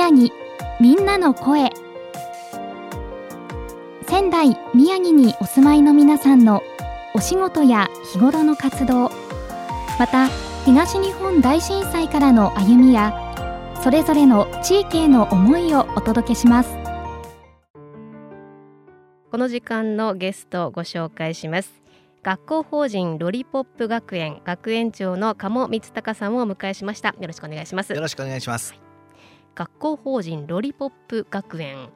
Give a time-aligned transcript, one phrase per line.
[0.00, 0.34] 宮城。
[0.80, 1.70] みんなの声。
[4.08, 6.62] 仙台宮城にお住まいの皆さんの
[7.14, 9.10] お仕事や日頃の活動。
[9.98, 10.28] また
[10.64, 13.12] 東日本大震災からの歩みや
[13.82, 16.70] それぞれの地域への思いをお届けします。
[19.30, 21.82] この時間のゲストをご紹介します。
[22.22, 27.10] 学校法人ロリポップ学園学園長の鴨光隆さんをお迎えしました。
[27.20, 27.92] よろしくお願いします。
[27.92, 28.89] よろしくお願いします
[29.60, 31.90] 学校法人ロリポップ学園。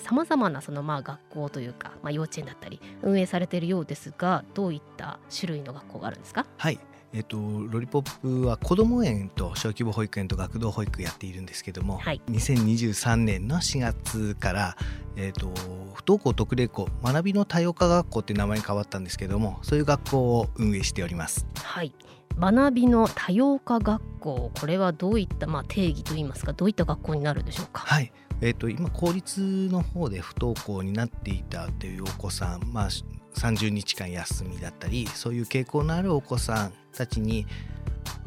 [0.00, 6.44] さまざまなそのまあ学校というか、まあ、幼稚園だったり運営されているようですがどういった種類の学校があるんですか？
[6.56, 6.80] はい。
[7.12, 14.76] えっと、ロリポップは子ども園と小規模保育園と学童保育やっているんですけども、はい、2023年の4月から、
[15.14, 15.46] えっと、
[15.94, 21.46] 不登校特例校学びの多様化学校って名前に変わったんですけどもそういう学校を運営しております。
[21.54, 21.94] はい
[22.38, 27.82] 学びの多様化学校これはどういった、まあ、定義といいますかどういった学校になるでしょうか？
[27.82, 32.88] はいえーと、今公立の方で不登校になっていたというお子さん、まあ、
[33.34, 37.46] 30日間休みだったりそういう傾向のあるお子さんたちに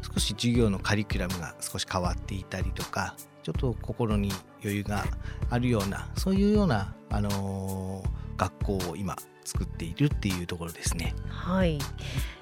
[0.02, 5.04] 少し授業のカリキュラムが少し変わっていたりとかちょっと心に余裕が
[5.48, 9.14] あるようなそういうような、あのー、学校を今
[9.50, 11.14] 作っているっていうところですね。
[11.28, 11.78] はい、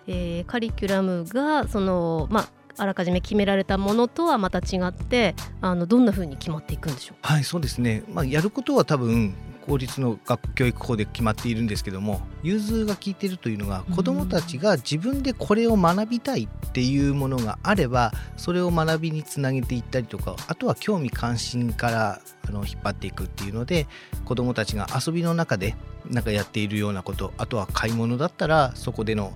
[0.06, 9.34] えー、カリキュラムがその、まあ、あらかじめ決められたものとはまた違ってあのどんなふうに決まっていくんでしょうはいそうですね、まあ、やることは多分
[9.67, 23.86] 公立の学校教育法で決まっているんですけども融通が効いているというのが子どもたちが自分でこれを学びたいっっていうものがあればそれを学びにつなげていったりとかあとは興味関心からあの引っ張っていくっていうので
[24.24, 25.74] 子どもたちが遊びの中で
[26.11, 29.33] なんかやっているようなことあとは買い物だったらそこでの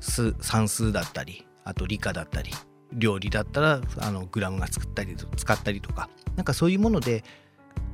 [0.00, 2.50] 算数だったりあと理科だったり
[2.92, 7.24] 料理だったらあのグラムが作ったり使ったりとかなんかそういうもので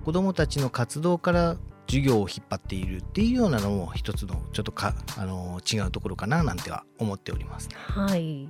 [0.05, 1.57] 子どもたちの活動から
[1.89, 8.49] 授業を引っ張っているっていうようなのも一つのちょっとかあの違うところかななんては思っております、はい。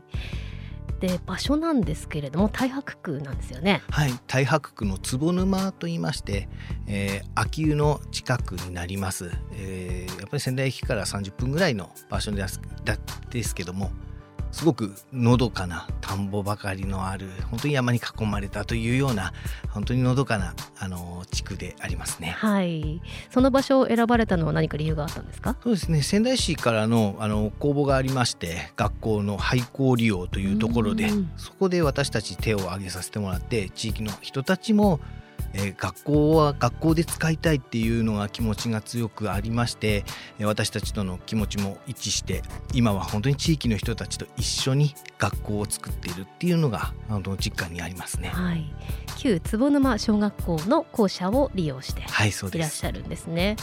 [1.00, 3.82] で場所なんですけれども太白区なんですよね。
[3.88, 4.10] はい。
[4.10, 6.48] 太白区の坪沼と言いまして、
[6.88, 12.60] えー、秋保の近くになります、えー、やっぱり仙台駅から30分ぐらいの場所です
[13.30, 13.92] ですけども
[14.50, 19.32] すごくのどかな田んぼばかりのある本当に山に囲まれたというような
[19.70, 22.28] 本当にのどかなあの地区でありますね。
[22.38, 23.00] はい。
[23.30, 25.56] その場所を選ばれたのは何か理由があったんですか？
[25.62, 26.02] そうですね。
[26.02, 35.00] 仙台市からのあの公募がありまして学校の廃校利用というところでそこで私たち手を挙げさせてもらって地域の人たちも
[35.54, 40.04] えー、学校は学校で使いたいっていうのが気持ちが強くありまして、
[40.38, 42.42] え私たちとの気持ちも一致して
[42.74, 48.28] 今は本当に地域の人たちと一緒に学校を作っているっていうのがあの実感にありますね。
[48.28, 48.70] はい、
[49.16, 53.48] 旧坪沼小学校の校舎を利用していらっしゃるんですね。
[53.48, 53.56] はい、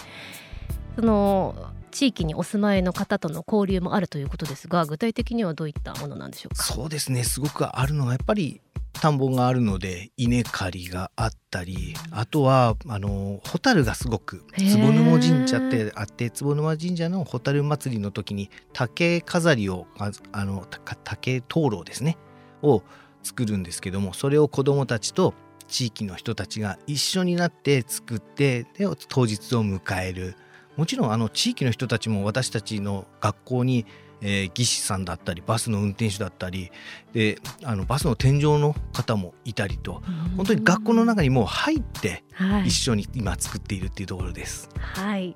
[0.96, 6.62] その地域にお住まいの方との交流もあるということですが具体的にはどういったものなんでしょうか？
[6.62, 8.60] そうですねすごくあるのがやっぱり
[9.02, 19.88] 田んぼがあるので稲刈りがあったりあとはあの蛍がすごく坪沼神社ってあって坪沼神社の蛍祭りの時に竹飾りを
[20.32, 20.66] あの
[21.04, 22.18] 竹灯籠ですね
[22.62, 22.84] を
[23.24, 25.34] 作るんですけどもそれを子どもたちと
[25.68, 30.36] 地域の人たちが一緒になって作ってで当日を迎える。
[30.78, 33.86] もちろんあの地域の人たちも私たちの学校に
[34.22, 36.72] えー、技師さんだったりバスの運転手だったり
[37.14, 40.02] であのバスの天井の方もいたりと
[40.38, 42.24] 本当に学校の中にもう入って
[42.66, 44.70] 一緒に今作っているっていうところです。
[44.78, 45.36] はい、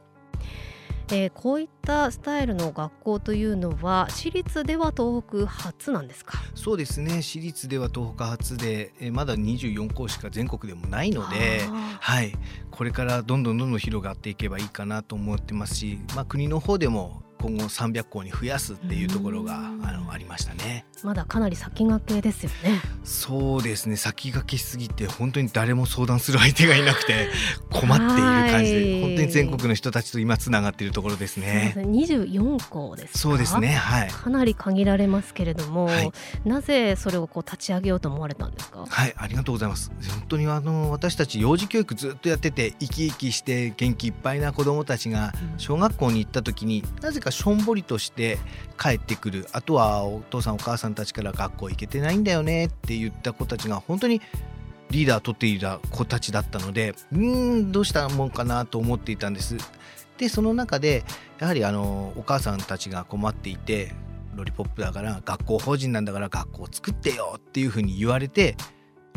[1.12, 6.38] えー、こういったスタイルの学校というのは私立では東北初なんですか？
[6.56, 7.22] そうですね。
[7.22, 11.62] 私立では東北初で、えー、まだ24校しか全国でもないので、
[12.00, 12.34] はい、
[12.72, 20.86] これからどんどんどんどん広がっていけばいいかなと思ってますし、まあ、国の方でも今後300校に増やすっていうところがあのありましたね。
[21.04, 22.82] まだかなり先駆けですよね。
[23.04, 27.30] そうですね先駆けしすぎて本当に誰も相談する相手がいなくて
[27.72, 28.14] 困っている
[28.52, 31.74] 感じで本当に全国の人たちと今つながっているところですね。
[31.78, 36.12] 24校ですそうですねはいかなり限られますけれども、はい、
[36.46, 38.86] なぜそれをこう立ち上げようと思われたんですか？
[38.88, 39.92] はいありがとうございます。
[40.12, 48.38] 本当にあの私たち幼児教育ずっとやってて生き生きして元気いっぱいな子どもたちが小学校に行った時になぜかしょんぼりとして
[48.80, 54.22] 帰ってくるあとはお父さんお母さんたちから学校行けてないんだよねって言った子たちが本当に
[54.90, 59.58] リーダー取っていた子たちだったのでうんどうしたもんかなと思っていたんです。
[60.18, 61.06] でその中で
[61.40, 63.94] やはりあのお母さんたちが困っていて
[64.36, 68.58] ロリポップだから学校法人なんだから学校を作ってよっていうふうに言われて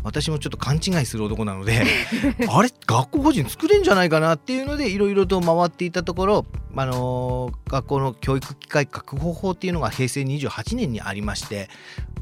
[0.05, 1.83] 私もちょっと勘違いする男なので
[2.49, 2.69] あれ？
[2.87, 6.47] 学校法人作れんじゃないかなっていうのでいろいろと回っていたところ、
[6.77, 11.69] あのー、学校の教育機会確保法っていうのが平成28年にありまして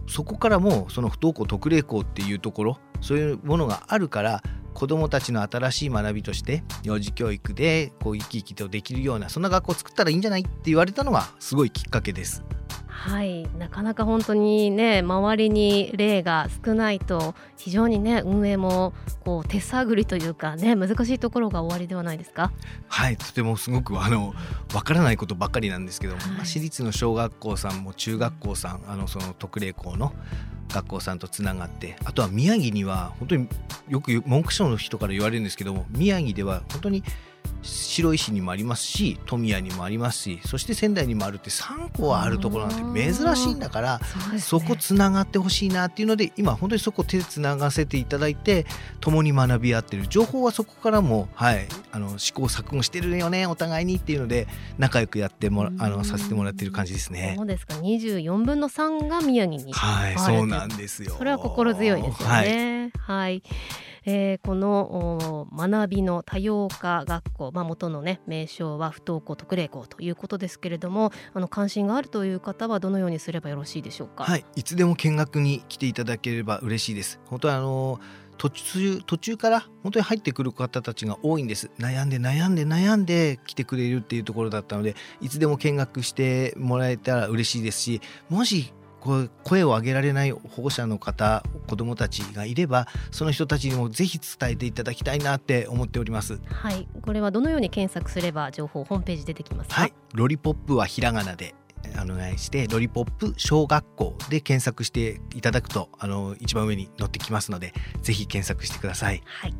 [0.06, 4.42] そこからもその不登校特例校っていうところそういうものがあるから
[4.74, 10.42] 子どもたちの新しい学びとして幼児教育でこう生き生きとできるようなそんな学校を作ったらいいんじゃない？
[10.42, 12.44] って言われたのがすごいきっかけです。
[13.00, 13.48] はい。
[13.58, 18.92] なかなか本当にね周りに例が少ないと非常にね運営も
[19.24, 22.52] こう手探りというかね難しいところが終わりではないですか？
[22.88, 23.16] はい。
[23.16, 24.34] とてもすごくあの
[24.74, 30.12] わからないことばっかりなんですけども、はい、私立の小学校さんも中学校さんあのその特例校の
[30.68, 33.48] 学校さんとつながってあとは宮城には本当に
[33.88, 37.02] よく文科省の人から言われるんですけども宮城では本当に
[37.70, 44.00] 白石にもありますし富谷にもありますしそして仙台にもあるって3個はあるところなんて珍しいんだから
[44.38, 48.66] そ、ね,、こつながってほしいなっていうので今本当にそこ手つながせていただいて
[49.00, 50.06] 共に学び合ってる。
[50.08, 54.46] 情報はそこからも、はい、あの試行錯誤してるよねお互いにっていうので
[54.78, 57.34] 仲良くやってもあのさせてもらってる感じですね。
[57.36, 57.74] そうですか。
[57.74, 61.14] 24分の3が宮城にはいそうなんですよ。
[61.16, 62.92] それは心強いですよね。
[62.98, 63.42] はい、はい
[64.04, 74.24] えー、この学びの多様化学校、まあ、元の、ね、名称は不登校特例校ということですけれどもあの関心があるという方はどのようにすればよろしいでしょうか？
[74.24, 77.20] はい、いつでも見学に来ていただければ嬉しいです。
[77.26, 78.00] 本当はあの
[78.38, 88.00] 途中途中から本当に入ってくる方たちが多いんです悩んで悩んで悩んで来てくれるっていうところだったのでいつでも見学してもらえたら嬉しいですし
[88.30, 96.40] もし声を上げられない保護者の方子どもたちがいればその人たちにもぜひ伝えていただきたいなって思っております。
[96.44, 96.86] はい。
[97.02, 99.80] これはどのように検索すれば情報ホームページ出てきますか？
[99.80, 99.94] はい。
[100.14, 101.54] ロリポップはひらがなで
[102.02, 109.22] お願いしてロリポップ小学校で検索していただくとあの一番上に載ってきますのでぜひ検索してください。
[109.24, 109.54] はい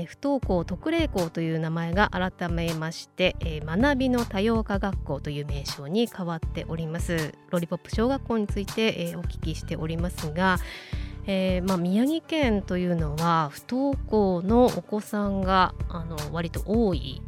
[0.00, 7.34] え不登校特例校という名前が改めまして、え学びの多様化学校という名称に変わっております。
[7.50, 10.58] ロリポップ小学校について、えお聞きしておりますが、
[11.26, 17.20] えー、まあ、宮城県というのは不登校のお子さんがあの割と多い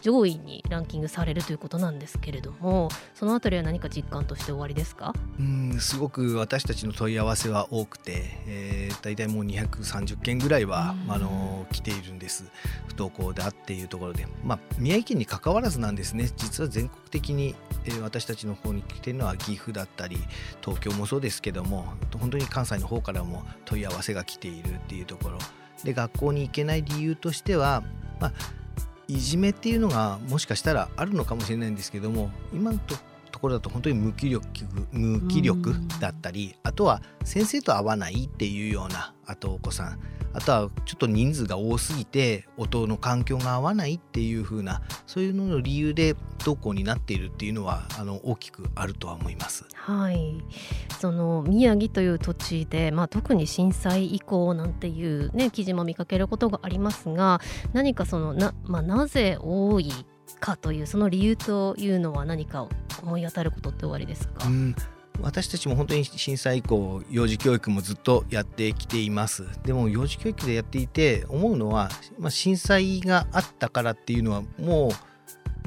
[0.00, 5.12] 上位にランキングされるということなんですけれどもそのあたりは何か実感として終わりですか？
[5.38, 12.44] うんすごく私たちの問い合わせは多くて、えー、大体もう230件ぐらいは、あの来ているんです。
[12.88, 16.30] 不登校だっていうところで、まあ、宮城県にかかわらずなんですね。
[16.36, 17.54] 実は全国的に、
[17.84, 20.18] えー、私たちの方に来てるのは岐阜だったり
[20.62, 25.38] 東京もそうですけども本当に関西の方からも問い合わせが来ているっていうところ。
[25.84, 27.82] で学校に行けない理由としては、
[28.20, 28.32] まあ、
[29.10, 32.96] いじめっていうのがもしかしたらあるのかもしれないんですけども今のと
[33.40, 34.46] ころだと本当に無気力
[34.92, 39.98] 無気力だったりあとは先生と会わないっていうようなあとお子さん
[40.32, 49.66] あとはちょっと人数が多すぎて音の環境が合わないっていう風なそういうのの理由で不登校になっているっていうのはあの大きくあるとは思います。
[49.74, 50.34] はい。
[51.00, 57.40] その宮城という土地で、まあ、特に震災以降なんていう、ね、記事も見かけることがありますが
[57.72, 59.90] 何かそのな,、まあ、なぜ多い
[60.38, 62.68] かというその理由というのは何か
[63.02, 64.74] 思い当たることって終わりですか、うん
[65.22, 69.44] 私たちも本当に震災以降幼児教育もずっとやってきています。
[69.64, 75.09] でも幼児教育でやっていて思うのは、まあ、震災があったからっていうのはもう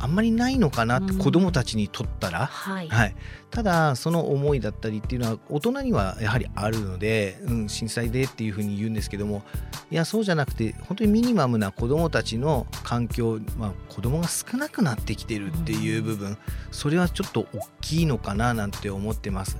[0.03, 3.15] あんまりないのかなって、子どもたちにとったら、はい、はい、
[3.51, 9.43] ただその思いだったりっていうのは大人にはやはりあるので、うん、震災でっていうふうに言うんですけども。
[9.91, 16.37] いやそうじゃなくて本当にミニマムな子どもたちの環境、まあ、子どもが少なくなってきてるっていう部分、
[16.71, 19.57] それはちょっと大きいのかななんて思ってます。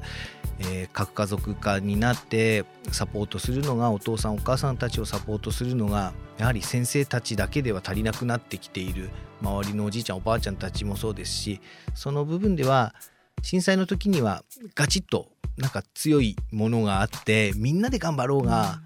[0.60, 9.10] えー、核家族化になってサポートするのがお父さんお母さんたちをサポートするのがやはり先生たちだけでは足りなくなってきている。
[9.44, 11.60] 周りのおじいちゃんおばあちゃんたちもそうですし
[11.94, 12.96] その部分では
[13.42, 18.82] 震災の時にはガチッとなんか強いものがあってみんなで頑張ろうが、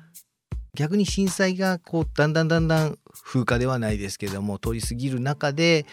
[0.74, 5.86] 逆に震災がこうだんだんだんだん風化ではないですけども通り過ぎる中で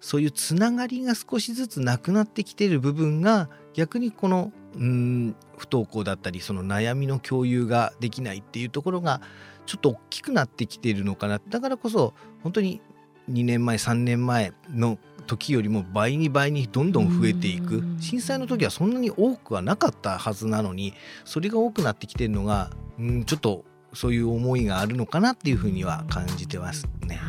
[0.00, 9.20] そういうつながりが少しずつなくなってきてる部分が逆にこのうん不登校だったりその悩みの共有ができないっていうところが
[9.66, 11.40] ちょっと大きくなってきているのかな。
[11.48, 12.80] だからこそ本当に
[13.30, 17.82] 2年前3年前の時よりも倍に倍にどんどん増えていく。
[18.00, 20.94] 震災の時はそんなに多くはなかったはずなのに
[21.24, 27.20] それが多くなってきてるのがうんちょっとそういう思いがあるのかなっていうふうには感じてますね。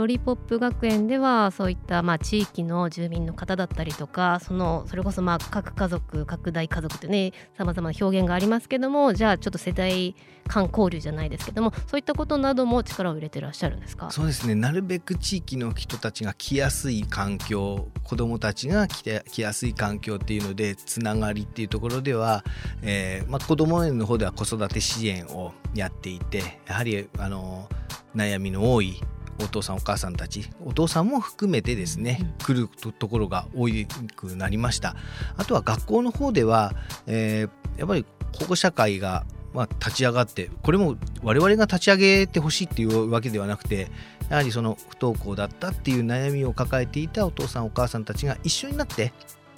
[0.00, 10.16] ロリポップ学園ではそういったまあ地域の住民の方だったりとかそのそれこそまあ各家族各大家族ってねさまざまな表現がありますけどもじゃあちょっと世代
[10.48, 14.10] 間交流じゃないですけどもそういったことなども力を入れてらっしゃるんですか？
[14.10, 14.54] そうですね。
[14.54, 22.42] なるべく地域の人たちが来やすい環境子どもたちが来て来やすい環境っていうのでつながりっていうところでは、
[22.80, 27.68] えーまあ、子ども園の方では子育て支援をやっていてやはりあの
[28.16, 28.98] 悩みの多い
[29.42, 33.68] お父さんお母さんたちお父さんも含めてですね、うん、来るところが多
[34.16, 34.96] くなりました。
[35.36, 36.72] あとは学校の方では、
[37.06, 38.04] えー、やっぱり
[38.38, 43.90] 保護者会がまあ、立ち上がってこれも我々が立ち上げてほしいっていうわけではなくて
[44.28, 49.12] やはりその不登校だったっていう悩みを抱えていたお父さんお母さんたちが一緒になって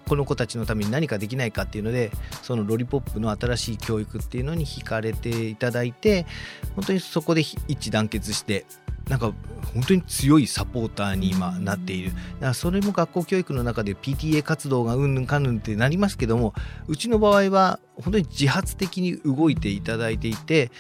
[0.09, 2.11] この子たちのために何かできないかっていうので
[2.43, 6.27] そのロリポップの新しい教育っていうのに惹かれていただいて
[6.75, 8.65] 本当にそこで一致団結して
[9.13, 9.35] なんか
[9.75, 12.13] 本当に強いサポーターに今なっている。
[12.13, 16.55] だからそれも学校教育の中で PTA 活動がうんぬんかんぬんってなりますけども
[16.89, 20.71] うちの場合は本当に自発的に動いていただいていて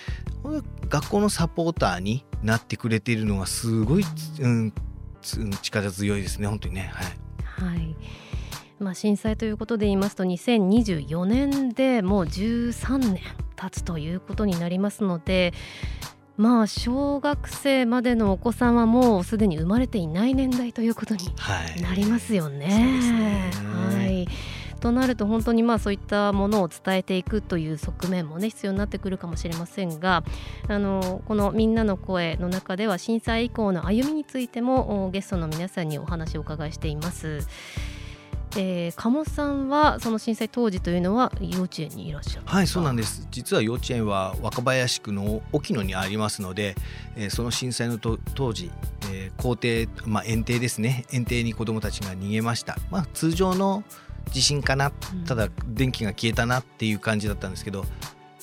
[0.88, 4.04] 学校のサポーターになってくれているのがすごい、
[4.40, 4.72] うん、
[5.60, 6.90] 力強いですね本当にね。
[7.58, 7.96] はい、はい。
[8.78, 13.20] まあ、震災ということで言いますと2024年でもう13年
[13.56, 15.52] 経つということになりますので
[16.42, 21.32] まあ小学生までのお子さんはもうすでに生まれていない年代ということに
[21.80, 23.00] なりますよね。
[23.88, 24.28] はい、はい
[24.80, 30.24] となると本当にまあそういったものを伝えていくという側面もね必要になってくるかもしれませんが
[30.66, 37.46] あのこの「みんなの声」の中では震災以降の歩みについてもゲストの皆さんにお話をお伺いしています。
[38.56, 43.26] えー、鴨さんはその震災当時というのは幼稚園にいらっしゃるはいそうなんです。
[43.30, 46.76] 実は幼稚園は若林区の沖野にありますので、
[47.16, 48.70] えー、その震災の当時、
[49.10, 51.06] えー、校庭、まあ、園庭ですね。
[51.12, 53.84] 園庭に子どもたちが逃げました、まあ、通常の
[54.30, 54.92] 地震かな。
[55.26, 57.84] ただ電気が消えたなっていう感じだったんですけど、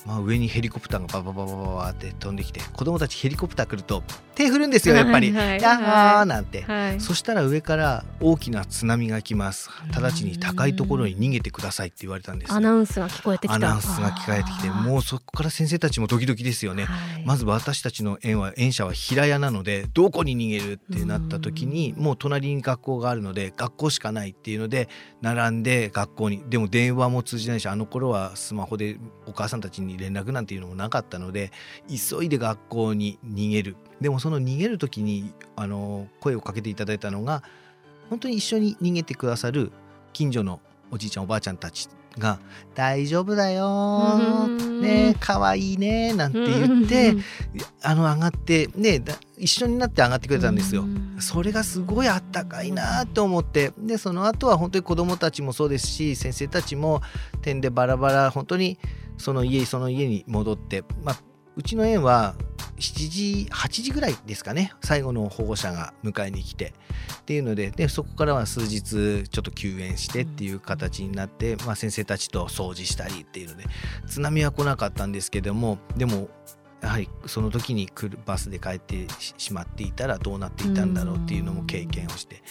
[0.05, 4.03] まあ、上にヘリコプターがババババババって飛んできて子供たちヘリコプター来ると
[4.35, 24.87] 手振るんですよやっぱり「はいはい、やー」なんて、はい、そしたら上から大きな津波が来ます直ちに高いところに逃げてくださいって言われたんですアナウンスが聞こえてきたアナウンスが聞こえてきてもうそこから先生たちもドキドキですよね、はい、まず私たちの園は園舎は平屋なのでどこに逃げるってなった時にもう隣に学校があるので学校しかないっていうので
[25.21, 31.51] 並んで学校にでも電話も通じないしあの頃はスマホでお母さんたちに連絡なんていうのもなかったので
[31.87, 33.75] 急いで学校に逃げる。
[34.01, 37.43] でもその逃げる時にあの声をかけていただいたのが
[38.09, 39.71] 本当に一緒に逃げてくださる
[40.13, 40.59] 近所の
[40.91, 42.39] おじいちゃんおばあちゃんたちが
[42.75, 47.15] 「大丈夫だよねかわいいね」なんて言って
[47.81, 49.03] あの上がってね
[49.37, 50.85] 一緒になって上がってくれたんですよ。
[51.19, 57.01] それがすごいあったかいなと思ってでその後は本当に子どもたちもそうですし先生たちも
[57.41, 58.79] 点でバラバラ本当に
[59.19, 61.19] その家その家に戻って、まあ、
[61.55, 62.35] うちの園は
[62.77, 66.73] 7時8時ぐらいですかね最後の保護者が迎えに来て。
[67.21, 73.65] っていうのででそこからは数日ちょっと休園してっていう形になって、まあ、先生たちと掃除したりっていうので
[74.07, 76.29] 津波は来なかったんですけどもでも
[76.81, 79.05] やはりその時に来るバスで帰って
[79.37, 82.41] しまっていたらどうなっていたんだろうっていうのも経験をして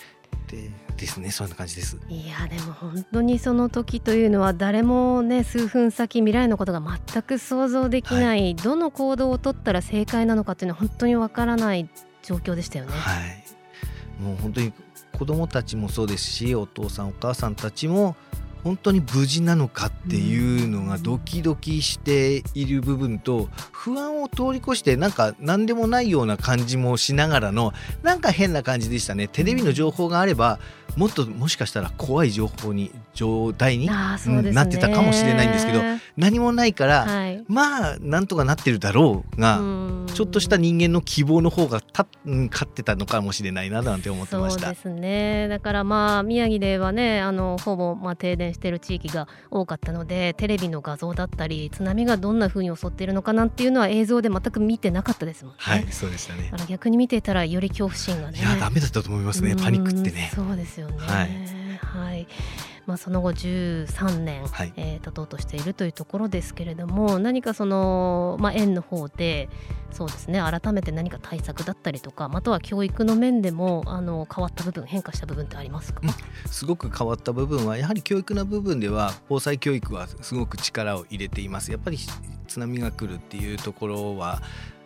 [0.48, 1.98] でですねそんな感じです。
[2.08, 11.88] いやでも本当にその時というのは誰もね数分先未来のことが全く想像できない、はい、どの行動を取ったら正解なのかっていうのは本当にわからない
[12.22, 12.92] 状況でしたよね。
[12.92, 14.72] はい、もう本当に
[15.16, 18.16] 子どもたちもそうですしお父さんお母さんたちも
[18.68, 27.72] 本当に無事なのかっていうのがドキドキしている部分と不安を通り越してなんか何でもないような感じもしながらの
[28.02, 29.26] なんか変な感じでしたね。
[29.26, 30.58] テレビの情報があれば
[30.96, 33.92] もっともしかしたら怖い情報に状態に、ね。
[34.52, 35.80] なってたかもしれないんですけど
[36.16, 39.60] 何もないから、はい、まあなんとかなってるだろうが
[40.12, 44.60] ちょっとした人間の希望の方がた、うん、勝ってたのかもしれないななんて思ってました。
[44.62, 45.48] そうですね。
[45.48, 55.58] だからまあ宮城ではねあのほぼまあ停電してる地域が多かったのでテレビの画像だったり津波がどんな風に襲っているのかなんていうのは映像で全く見てなかったですもんね。
[55.60, 56.44] はいそうでしたね。
[56.50, 58.40] だから逆に見ていたらより恐怖心がね。
[58.40, 60.30] いやダメだったと思いますねパニックってね。
[60.34, 60.98] そうですよね。
[60.98, 61.28] はい。
[61.80, 62.26] はい
[62.88, 69.50] まあ、その後13年、はい、えー、経とうとしているというところですけれども何かその、まあ、園の方で
[69.92, 76.10] そうですね改めて何か対策だったりとかまたは教育の面でもあの変わった部分変化した部分ってありますか、うん、
[76.50, 81.70] すごく変わった部分はやはり教育の部分では防災教育はすごく力を入れています。
[81.70, 81.98] やっぱり
[82.46, 84.40] 津波が来るっていうところは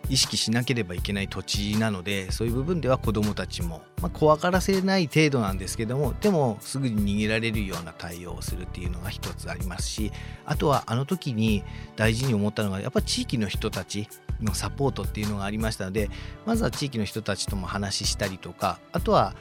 [0.09, 10.11] 意識しなければいけない土地なのでそういう部分では子どもたちも、まあ、怖がらせない程度なんですけどもでもすぐに逃げられるような対応をするっていうのが一つありますし
[10.45, 11.63] あとはあの時に
[11.95, 14.07] 大事に思ったのがやっぱり地域の人たち
[14.41, 16.09] のサポートっていうのがありましたので
[16.45, 19.35] まずは地域の人たちとも話したりとかあとは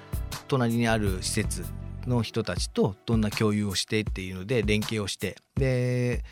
[0.49, 1.64] 隣にある施設
[2.07, 6.25] の人たちとどんな共有をしてっていうので連携をしてで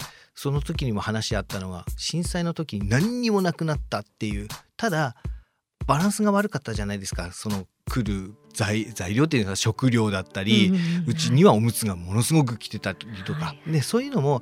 [0.42, 5.14] その時にも話し合ったのが震災の時に何にもなくなったっていうただ
[5.86, 7.30] バランスが悪かったじゃないですか。
[7.32, 10.72] その来る材料っていうのは食料だったり、
[11.06, 14.40] うちにはおむつがものすごく来てたりとか、はい、でそういうのも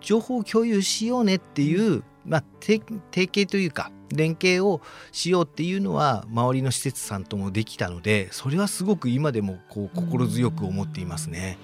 [0.00, 2.80] 情報共有しようねっていう、まあ、提
[3.12, 11.58] 携というか連携をしようっていうのは周りの施設さんともできたのでそれはすごく今でもこう心強く思っていますね。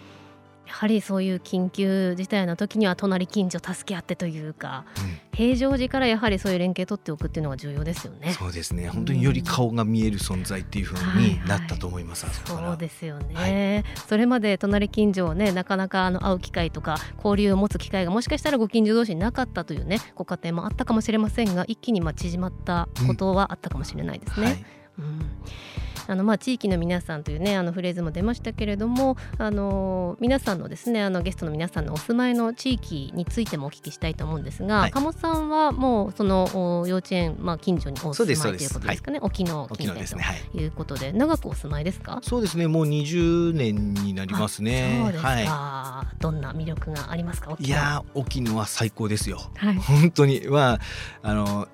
[0.67, 8.33] やはりそういう緊急事態の時には隣近所助け合ってというか、うん、平常時からやはりそういう連携取っておくっていうのが重要ですよね。
[8.33, 8.89] そうですね。
[8.89, 12.27] 本当により顔が見える存在っていうふうになったと思います。
[12.27, 24.65] はいはい、そうですよね、はい、それまで隣近所をねなかなかあの会う機会とか交流を持つ機会がもしかしたらご近所同士になかったというねご家庭もあったかもしれませんが一気にまあ縮まったことはあったかもしれないですね。
[24.99, 25.31] うん、うん
[26.07, 40.17] あのまあ地域の皆さんというねあのフレーズも出ましたけれどもあの皆さんのですねあのゲストの皆さんのお住まいの地域についてもお聞きしたいと思うんですが、はい、鴨さんはもうその幼稚園まあ近所にお住まいということですかね沖縄近辺と
[40.59, 40.67] い。
[40.67, 42.19] うことで、長くお住まいですか？
[42.23, 42.67] そうですね。
[42.67, 45.01] もう20年になりますね。
[45.03, 47.57] そうですか、はい、どんな魅力がありますか？
[47.59, 50.43] いや沖縄最高ですよ、はい、本当に。
[50.49, 50.81] まあ
[51.23, 51.69] あの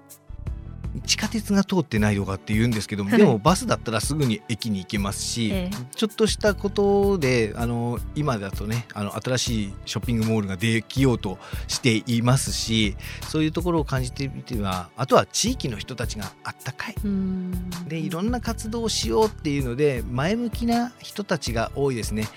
[1.06, 12.96] 地下鉄が通ってないとかって言うんですけども、でもバスだったらすぐに駅に行けますし、ええ、ちょっとしたことであの今だとねあの新しいショッピングモールができようとしていますし
[13.28, 16.94] そういうところを感じてみてはあとは地域の人たちがあったかい。
[17.88, 22.28] でいろんな活動をしようっていうので前向きな人たちが多いですね。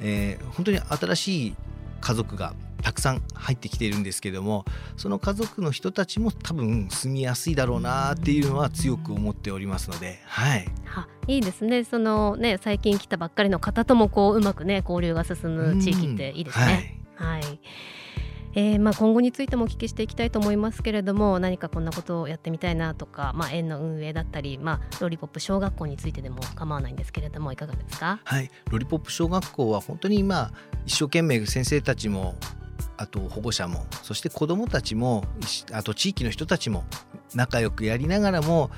[0.00, 1.56] えー、本当に新しい
[2.00, 4.64] 家族がたくさん入ってきているんですけども
[4.96, 10.66] その家族の人たちも多分住みやすいだろうなっていうのは強く思っておりますので、はい、
[11.28, 11.84] いいですね。
[11.84, 16.98] そのね最近来たばっかりの方ともこううまくね交流が進む地域っていいですね。
[17.14, 17.60] はい、はい。
[18.54, 28.20] えー、まあ、今後についてもお聞きしていきたいと思いますけれども何かこんなことをやってみたいなとか、まあ、園の運営だったり、まあ、ロリポップ小学校についてでも構わないんですけれどもいかがですか？
[28.24, 28.50] はい。
[28.70, 30.52] ロリポップ小学校は本当に今
[30.84, 32.34] 一生懸命先生たちも
[32.96, 35.24] あと保護者もそして子どもたちも
[35.72, 36.84] あと地域の人たちも
[37.34, 38.70] 仲良くやりながらも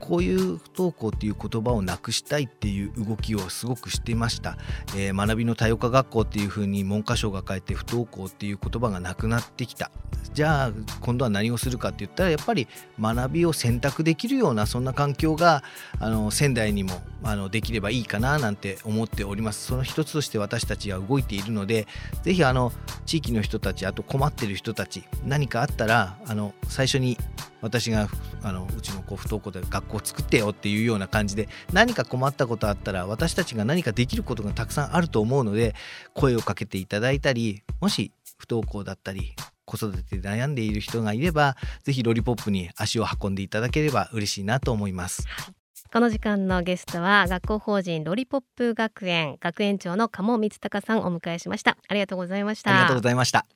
[0.00, 4.56] こういう不登校っていう言葉をなくしたいっていう動きをすごくしていました、
[4.96, 9.90] えー、学びの多様化学校っていうふうに文科省が書いて不登校っていう言葉がなくなってきた。
[10.34, 12.68] じゃあ今度は何をするかって言ったらやっぱり
[13.00, 15.64] 学びを選択できるようなそんな環境が
[15.98, 19.66] あの仙台にもあのできればいいかななんて思っております。
[19.66, 21.86] その一つとして私たちは動いているので
[22.22, 22.72] ぜひあの
[23.08, 27.16] 地域の人たちあと困ってる人たち何かあったらあの最初に
[27.62, 28.06] 私が
[28.42, 35.74] あのうちの子不登校で学校を作ってよっていうような感じで何か困ったことあったら私たちが何かできることがたくさんあると思うので
[36.12, 39.32] 声をかけていただいたりもし不登校だったり
[39.64, 45.26] 子育てで悩んでいる人がいればぜひロリポップに足を運んでいただければ嬉しいなと思います。
[45.26, 45.57] はい
[45.90, 51.78] この時間のゲストは学校法人ロリポップ学園学園長の鴨光隆さんをお迎えしました。
[51.88, 52.72] ありがとうございました。
[52.72, 53.46] ありがとうございました。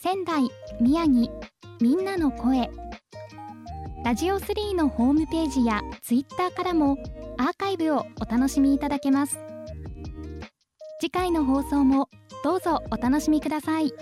[0.00, 0.48] 仙台
[0.80, 1.28] 宮城
[1.80, 2.70] みんなの声。
[4.04, 6.98] ラジオ3のホームページやツイッターからも
[7.38, 9.38] アーカイブをお楽しみいただけます
[11.00, 12.08] 次回の放送も
[12.44, 13.92] どうぞお楽しみください。